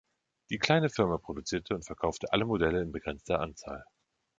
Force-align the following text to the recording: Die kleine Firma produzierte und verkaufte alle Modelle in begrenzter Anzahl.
Die 0.49 0.57
kleine 0.57 0.89
Firma 0.89 1.19
produzierte 1.19 1.75
und 1.75 1.85
verkaufte 1.85 2.33
alle 2.33 2.45
Modelle 2.45 2.81
in 2.81 2.91
begrenzter 2.91 3.39
Anzahl. 3.39 3.85